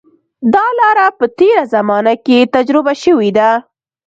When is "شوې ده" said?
3.03-3.49